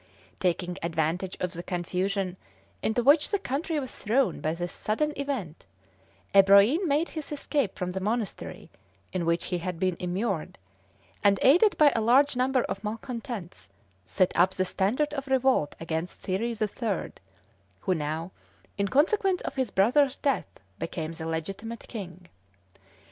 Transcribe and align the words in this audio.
Taking 0.39 0.79
advantage 0.81 1.37
of 1.39 1.53
the 1.53 1.61
confusion 1.61 2.35
into 2.81 3.03
which 3.03 3.29
the 3.29 3.37
country 3.37 3.79
was 3.79 3.99
thrown 4.01 4.39
by 4.41 4.55
this 4.55 4.73
sudden 4.73 5.13
event, 5.15 5.67
Ebroin 6.33 6.87
made 6.87 7.09
his 7.09 7.31
escape 7.31 7.77
from 7.77 7.91
the 7.91 7.99
monastery 7.99 8.71
in 9.13 9.27
which 9.27 9.45
he 9.53 9.59
had 9.59 9.79
been 9.79 9.95
immured, 9.99 10.57
and, 11.23 11.37
aided 11.43 11.77
by 11.77 11.91
a 11.95 12.01
large 12.01 12.35
number 12.35 12.63
of 12.63 12.83
malcontents, 12.83 13.69
set 14.03 14.31
up 14.35 14.55
the 14.55 14.65
standard 14.65 15.13
of 15.13 15.27
revolt 15.27 15.75
against 15.79 16.21
Thierry 16.21 16.55
the 16.55 16.67
Third, 16.67 17.19
who 17.81 17.93
now, 17.93 18.31
in 18.79 18.87
consequence 18.87 19.41
of 19.43 19.55
his 19.55 19.69
brother's 19.69 20.17
death, 20.17 20.47
became 20.79 21.11
the 21.11 21.27
legitimate 21.27 21.87
king. 21.87 22.27